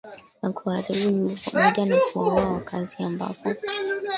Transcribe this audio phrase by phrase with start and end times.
[0.41, 3.55] na kuharibu nyumba pamoja na kuwaua wakaazi ambapo